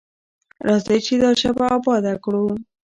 راځئ 0.67 0.97
چې 1.07 1.13
دا 1.21 1.29
ژبه 1.41 1.65
اباده 1.77 2.13
کړو. 2.23 2.45